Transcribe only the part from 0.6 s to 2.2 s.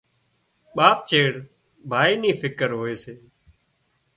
ٻاپ چيڙ ڀائي